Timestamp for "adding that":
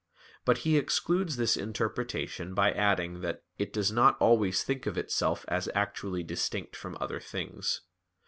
2.71-3.43